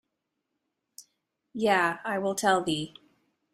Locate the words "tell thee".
2.33-2.95